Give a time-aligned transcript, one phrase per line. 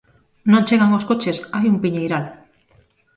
[0.51, 2.25] Non chegan os coches, hai un piñeiral.